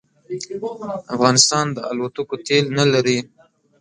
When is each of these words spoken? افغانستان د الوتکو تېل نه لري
افغانستان 1.15 1.65
د 1.73 1.77
الوتکو 1.91 2.35
تېل 2.47 2.65
نه 2.77 2.85
لري 2.93 3.19